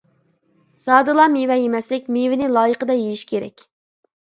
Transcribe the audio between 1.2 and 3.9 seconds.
مېۋە يېمەسلىك: مېۋىنى لايىقىدا يېيىش كېرەك.